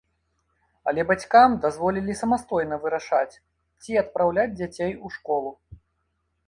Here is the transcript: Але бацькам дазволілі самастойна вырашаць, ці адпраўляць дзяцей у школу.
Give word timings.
Але 0.91 1.01
бацькам 1.11 1.57
дазволілі 1.65 2.15
самастойна 2.21 2.75
вырашаць, 2.87 3.39
ці 3.83 3.91
адпраўляць 4.05 4.51
дзяцей 4.59 4.91
у 5.09 5.15
школу. 5.19 5.51